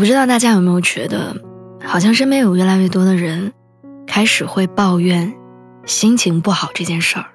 [0.00, 1.36] 不知道大家有没有觉得，
[1.84, 3.52] 好像身边有越来越多的人，
[4.06, 5.34] 开始会抱怨
[5.84, 7.26] 心情不好这件事儿，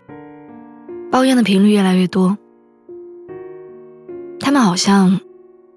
[1.12, 2.40] 抱怨的频率越来越多。
[4.40, 5.20] 他们好像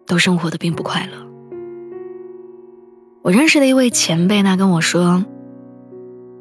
[0.07, 1.29] 都生活的并不快乐。
[3.21, 5.27] 我认识的一位前辈，他跟我说：“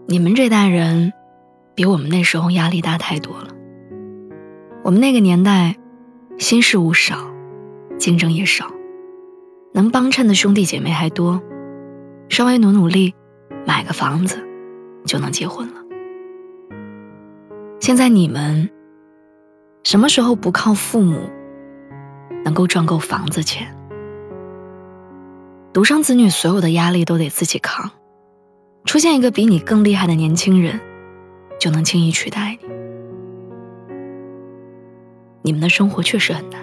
[0.08, 1.12] 你们这代人，
[1.76, 3.50] 比我们那时候压力大太多了。
[4.86, 5.76] 我们那个年代，
[6.38, 7.18] 心事物少，
[7.98, 8.72] 竞争也少。”
[9.78, 11.40] 能帮衬的兄弟姐妹还多，
[12.30, 13.14] 稍微努努力，
[13.64, 14.44] 买个房子，
[15.06, 15.76] 就能结婚了。
[17.80, 18.68] 现在你们
[19.84, 21.30] 什么时候不靠父母，
[22.44, 23.72] 能够赚够房子钱？
[25.74, 27.92] 独生子女所有的压力都得自己扛，
[28.86, 30.80] 出现一个比你更厉害的年轻人，
[31.60, 32.68] 就能轻易取代你。
[35.44, 36.60] 你们的生活确实很难。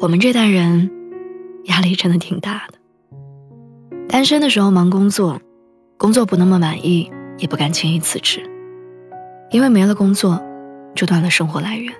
[0.00, 0.90] 我们这代人
[1.64, 2.78] 压力真的挺大的。
[4.08, 5.40] 单身的时候忙工作，
[5.96, 8.40] 工作不那么满意，也不敢轻易辞职，
[9.50, 10.40] 因为没了工作，
[10.94, 11.92] 就断了生活来源。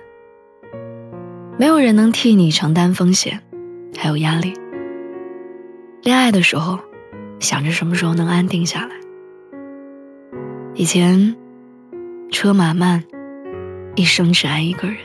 [1.57, 3.41] 没有人能替你承担风险，
[3.97, 4.53] 还有压力。
[6.01, 6.79] 恋爱的时候，
[7.39, 8.95] 想着什么时候能安定下来。
[10.73, 11.35] 以前，
[12.31, 13.03] 车马慢，
[13.95, 14.97] 一生只爱一个人。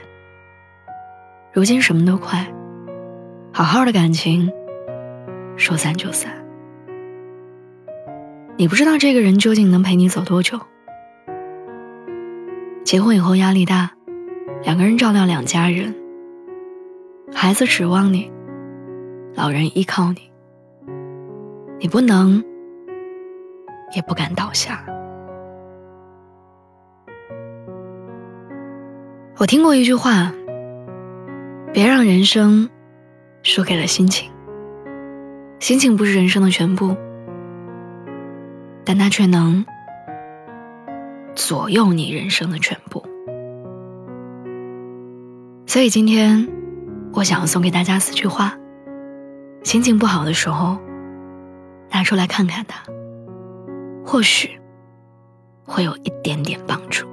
[1.53, 2.47] 如今什么都快。
[3.57, 4.51] 好好的感情，
[5.57, 6.45] 说散就散。
[8.57, 10.59] 你不知道这个人究竟能陪你走多久。
[12.83, 13.93] 结婚以后压力大，
[14.65, 15.95] 两个人照料两家人，
[17.33, 18.29] 孩子指望你，
[19.37, 20.33] 老人依靠你，
[21.79, 22.43] 你不能，
[23.95, 24.85] 也不敢倒下。
[29.39, 30.33] 我听过一句话，
[31.73, 32.69] 别让人生。
[33.45, 34.33] 输给了心情，
[35.61, 36.97] 心情不是人生的全部，
[38.85, 39.65] 但它却能
[41.35, 43.05] 左右你人生的全部。
[45.67, 46.49] 所以今天，
[47.13, 48.59] 我想要送给大家四句话：
[49.63, 50.79] 心情不好的时候，
[51.91, 52.83] 拿出来看看它，
[54.07, 54.59] 或许
[55.67, 57.07] 会有一点点帮助。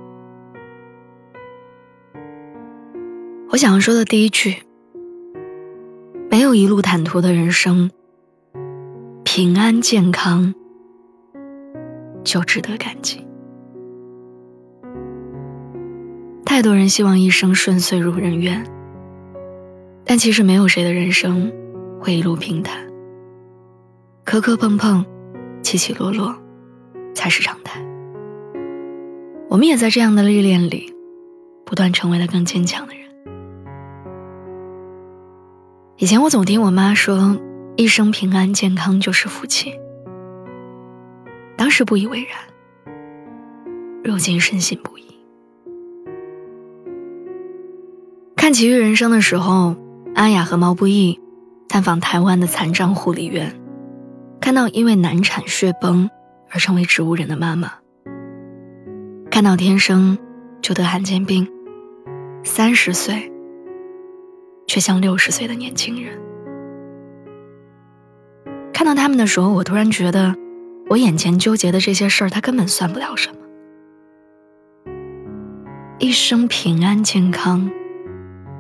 [3.50, 4.64] 我想要说的第一句。
[6.32, 7.92] 没有一路坦途的人生，
[9.26, 10.56] 平安健康
[12.24, 13.28] 就值得感激。
[16.46, 18.66] 太多人希望一生顺遂如人愿，
[20.06, 21.52] 但其实没有谁的人生
[22.00, 22.88] 会一路平坦，
[24.24, 25.06] 磕磕碰碰，
[25.62, 26.34] 起起落落
[27.14, 27.86] 才是常态。
[29.50, 30.94] 我们也在这样的历练里，
[31.66, 33.01] 不断成为了更坚强的人。
[36.02, 37.38] 以前我总听我妈说，
[37.76, 39.72] 一生平安健康就是福气。
[41.56, 42.40] 当时不以为然，
[44.04, 45.04] 如今深信不疑。
[48.36, 49.76] 看《奇遇人生》的时候，
[50.16, 51.20] 阿雅和毛不易
[51.70, 53.62] 探访台湾的残障护理院，
[54.40, 56.10] 看到因为难产血崩
[56.50, 57.74] 而成为植物人的妈妈，
[59.30, 60.18] 看到天生
[60.64, 61.48] 就得罕见病，
[62.44, 63.32] 三十岁。
[64.72, 66.18] 却像六十岁的年轻人。
[68.72, 70.34] 看到他们的时候，我突然觉得，
[70.88, 73.36] 我眼前纠结的这些事儿，他根本算不了什么。
[76.00, 77.70] 一生平安健康，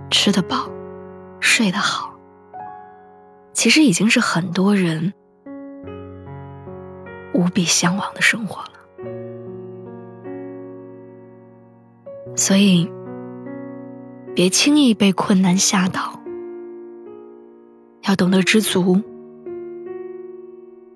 [0.09, 0.69] 吃得饱，
[1.39, 2.13] 睡得好，
[3.53, 5.13] 其实已经是很多人
[7.33, 8.71] 无比向往的生活了。
[12.35, 12.91] 所以。
[14.33, 16.17] 别轻易被困难吓倒，
[18.07, 19.01] 要懂得知足，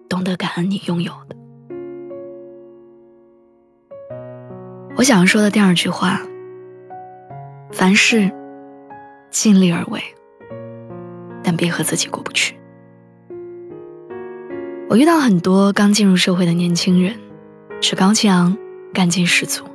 [0.07, 1.35] 懂得感恩你拥有的。
[4.95, 6.21] 我想说的第二句话：
[7.73, 8.31] 凡事
[9.29, 10.01] 尽力而为，
[11.43, 12.55] 但别和自己过不去。
[14.87, 17.13] 我遇到很多刚进入社会的年轻人，
[17.81, 18.57] 趾高气昂，
[18.93, 19.65] 干劲十足，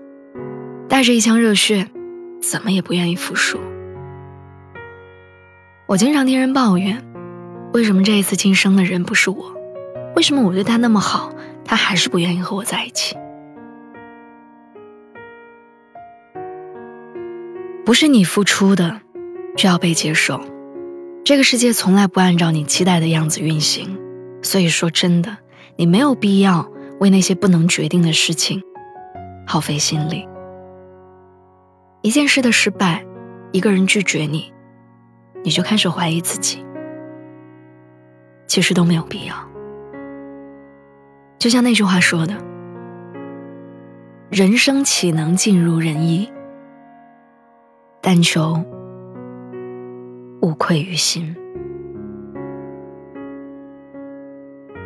[0.88, 1.86] 带着一腔热血。
[2.40, 3.58] 怎么也不愿意服输。
[5.86, 7.04] 我经常听人抱怨，
[7.72, 9.54] 为什么这一次晋升的人不是我？
[10.16, 11.32] 为什么我对他那么好，
[11.64, 13.16] 他还是不愿意和我在一起？
[17.84, 19.00] 不是你付出的，
[19.56, 20.40] 就要被接受。
[21.24, 23.98] 这个世界从来不按照你期待的样子运行，
[24.42, 25.36] 所以说真的，
[25.76, 26.70] 你没有必要
[27.00, 28.62] 为那些不能决定的事情
[29.46, 30.26] 耗费心力。
[32.02, 33.04] 一件事的失败，
[33.52, 34.50] 一个人拒绝你，
[35.44, 36.64] 你就开始怀疑自己，
[38.46, 39.34] 其实都没有必要。
[41.38, 42.34] 就像那句话说的
[44.32, 46.32] ：“人生岂能尽如人意？
[48.00, 48.64] 但求
[50.40, 51.36] 无愧于心。”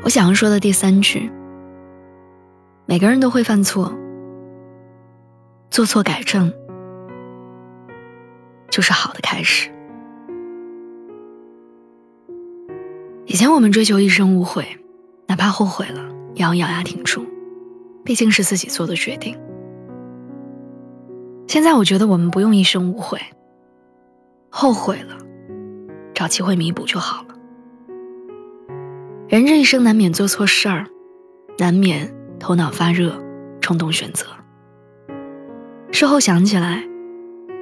[0.03, 1.31] 我想要说的第三句：
[2.87, 3.93] 每个人都会犯错，
[5.71, 6.53] 做错改正。
[8.75, 9.71] 就是好的开始。
[13.25, 14.67] 以前我们追求一生无悔，
[15.29, 16.03] 哪怕后悔了
[16.35, 17.25] 也要咬牙挺住，
[18.05, 19.38] 毕竟是自己做的决定。
[21.47, 23.21] 现在我觉得我们不用一生无悔，
[24.50, 25.19] 后悔了，
[26.12, 27.35] 找机会弥补就好了。
[29.29, 30.85] 人这一生难免做错事儿，
[31.59, 33.23] 难免头脑发热，
[33.61, 34.27] 冲动选择。
[35.93, 36.82] 事后想起来。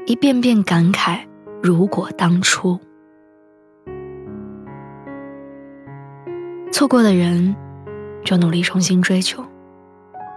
[0.05, 1.21] 一遍遍感慨，
[1.63, 2.79] 如果当初
[6.73, 7.55] 错过的人，
[8.25, 9.45] 就努力重新追求；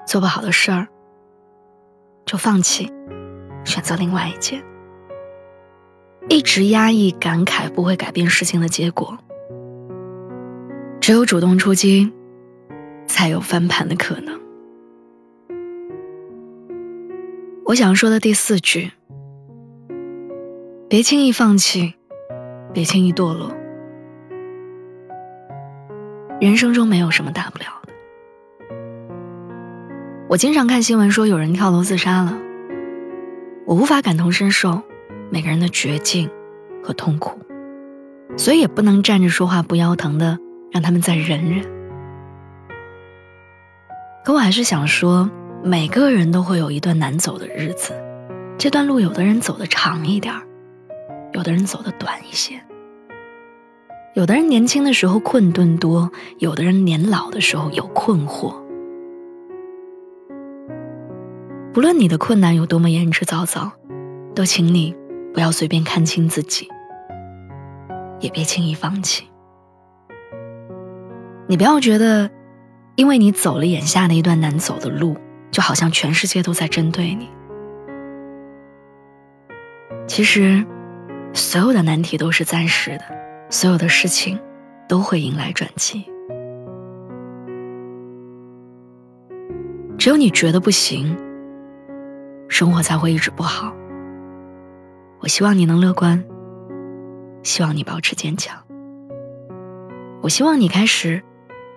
[0.05, 0.87] 做不好的事儿，
[2.25, 2.91] 就放弃，
[3.63, 4.63] 选择另外一件。
[6.29, 9.17] 一直压抑感慨不会改变事情的结果，
[11.01, 12.13] 只有主动出击，
[13.07, 14.39] 才有翻盘的可能。
[17.65, 18.91] 我想说的第四句。
[20.87, 21.95] 别轻易放弃，
[22.71, 23.51] 别轻易堕落。
[26.39, 27.93] 人生中没有什么大不了的。
[30.29, 32.37] 我经常看新闻说有人跳楼自杀了，
[33.65, 34.83] 我无法感同身受
[35.31, 36.29] 每个人的绝境
[36.83, 37.39] 和痛苦，
[38.37, 40.37] 所以也不能站着说话不腰疼的
[40.71, 41.65] 让他们再忍忍。
[44.23, 45.31] 可我还是想说，
[45.63, 47.91] 每个人都会有一段难走的日子，
[48.59, 50.43] 这段路有的人走的长一点儿。
[51.35, 52.61] 有的人走的短一些，
[54.13, 58.55] 有的人年轻的时候困顿多，有的人年老的时候有困惑。
[61.73, 63.69] 不论你的困难有多么言之凿凿，
[64.33, 64.95] 都请你
[65.33, 66.69] 不要随便看清自己，
[68.21, 69.27] 也别轻易放弃。
[71.47, 72.31] 你不要觉得，
[72.95, 75.17] 因为你走了眼下的一段难走的路，
[75.51, 77.27] 就好像全世界都在针对你。
[80.07, 80.65] 其实。
[81.35, 83.03] 所有的难题都是暂时的，
[83.49, 84.39] 所有的事情
[84.87, 86.05] 都会迎来转机。
[89.97, 91.17] 只有你觉得不行，
[92.47, 93.75] 生活才会一直不好。
[95.19, 96.23] 我希望你能乐观，
[97.43, 98.57] 希望你保持坚强。
[100.21, 101.21] 我希望你开始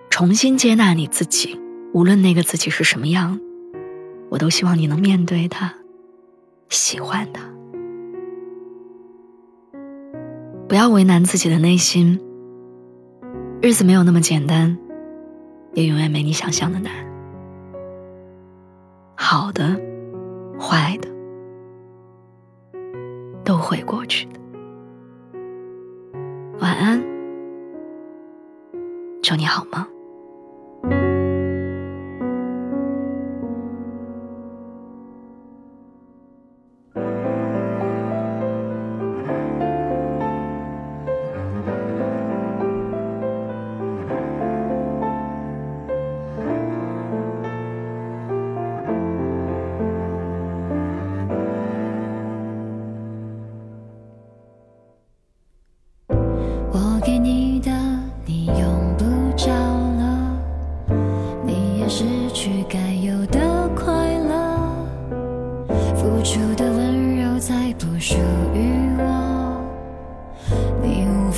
[0.09, 1.59] 重新接纳你自己，
[1.93, 3.37] 无论那个自己是什么样，
[4.29, 5.73] 我都希望你能面对他，
[6.69, 7.41] 喜欢他。
[10.69, 12.21] 不要为难自己的内心，
[13.59, 14.77] 日子没有那么简单，
[15.73, 16.93] 也永远没你想象的难。
[19.15, 19.75] 好的，
[20.59, 21.09] 坏的，
[23.43, 24.39] 都会过去的。
[26.59, 27.01] 晚安，
[29.23, 29.83] 祝你好梦。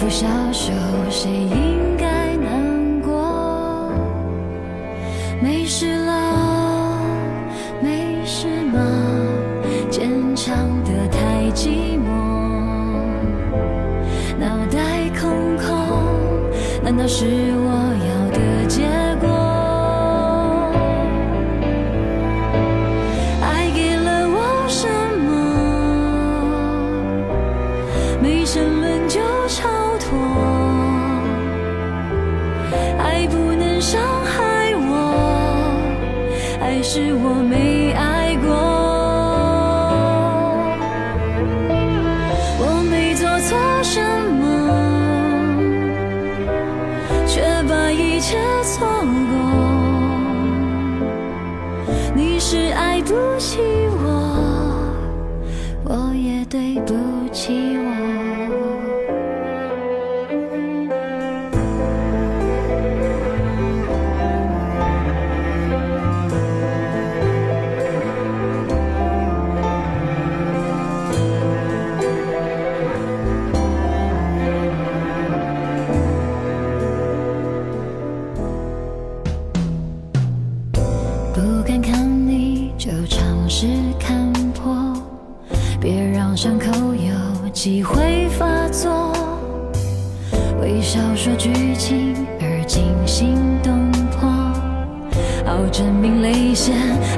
[0.02, 0.74] 不消受，
[1.12, 3.94] 谁应该难过
[5.40, 6.98] 没事了，
[7.84, 8.80] 没事吗？
[9.92, 12.10] 坚强的太寂寞，
[14.40, 15.70] 脑袋空空，
[16.84, 17.71] 难道是我
[48.32, 49.36] 却错过，
[52.16, 53.60] 你是爱不起
[54.06, 54.08] 我，
[55.84, 57.11] 我也对不。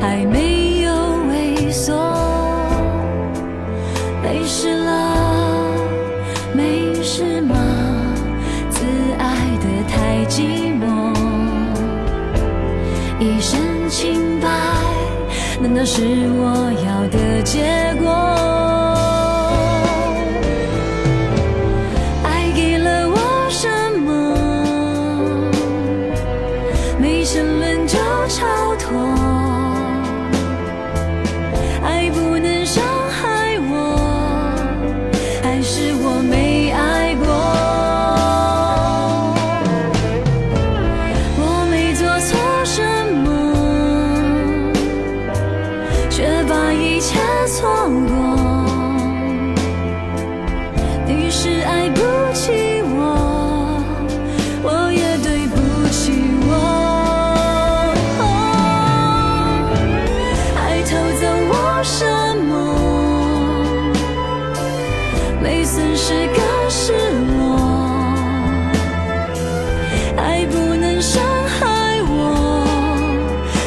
[0.01, 0.91] 还没有
[1.29, 1.93] 萎缩。
[4.21, 4.91] 没事了，
[6.53, 7.55] 没事吗？
[8.69, 8.85] 自
[9.19, 10.81] 爱的太寂寞。
[13.19, 14.47] 一身清白，
[15.61, 16.01] 难道是
[16.35, 18.09] 我要的结果？
[22.23, 23.17] 爱给了我
[23.49, 23.67] 什
[23.99, 24.09] 么？
[26.99, 28.91] 没争论就超脱，
[51.35, 51.99] 是爱不
[52.31, 52.51] 起
[52.95, 53.81] 我，
[54.61, 55.55] 我也对不
[55.89, 56.13] 起
[56.45, 56.51] 我。
[60.55, 61.51] 爱偷走我
[61.83, 62.05] 什
[62.45, 62.51] 么？
[65.41, 66.93] 没损失更失
[67.35, 67.35] 落。
[70.15, 72.13] 爱不能伤害我，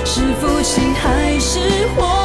[0.04, 1.58] 是负气还是
[1.96, 2.06] 活？
[2.06, 2.15] 我